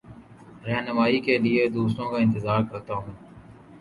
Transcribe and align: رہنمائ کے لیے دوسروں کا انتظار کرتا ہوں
رہنمائ 0.67 1.19
کے 1.19 1.37
لیے 1.37 1.67
دوسروں 1.67 2.09
کا 2.11 2.17
انتظار 2.17 2.61
کرتا 2.71 2.93
ہوں 2.95 3.13